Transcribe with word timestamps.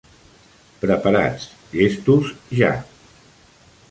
"Preparats, 0.85 1.45
llestos, 1.75 2.33
ja! 2.61 2.71